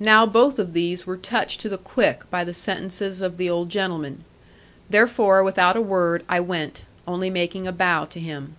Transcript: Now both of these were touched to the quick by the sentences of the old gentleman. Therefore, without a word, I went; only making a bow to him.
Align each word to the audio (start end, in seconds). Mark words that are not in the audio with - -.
Now 0.00 0.24
both 0.24 0.58
of 0.58 0.72
these 0.72 1.06
were 1.06 1.18
touched 1.18 1.60
to 1.60 1.68
the 1.68 1.76
quick 1.76 2.22
by 2.30 2.44
the 2.44 2.54
sentences 2.54 3.20
of 3.20 3.36
the 3.36 3.50
old 3.50 3.68
gentleman. 3.68 4.24
Therefore, 4.88 5.44
without 5.44 5.76
a 5.76 5.82
word, 5.82 6.24
I 6.30 6.40
went; 6.40 6.86
only 7.06 7.28
making 7.28 7.66
a 7.66 7.72
bow 7.72 8.06
to 8.06 8.18
him. 8.20 8.56